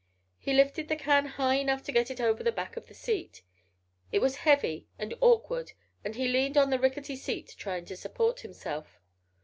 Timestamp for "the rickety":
6.71-7.15